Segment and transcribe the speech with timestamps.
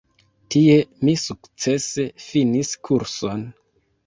[0.53, 0.77] Tie
[1.09, 3.47] mi sukcese finis kurson.